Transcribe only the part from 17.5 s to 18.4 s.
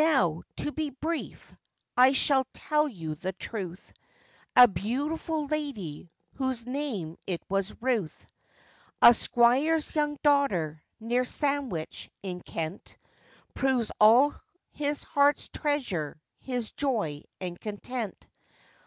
content.